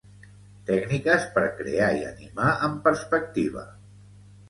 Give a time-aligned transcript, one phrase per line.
[0.69, 3.71] Tècniques per crear i animar en perspectiva.